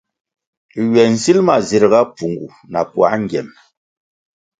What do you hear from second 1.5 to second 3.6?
zirga pfungu na puā ngyem.